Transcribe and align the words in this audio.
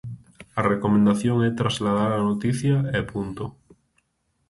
A 0.59 0.61
recomendación 0.73 1.37
é 1.47 1.49
trasladar 1.61 2.11
a 2.15 2.25
noticia 2.29 2.75
e 2.97 2.99
punto. 3.11 3.43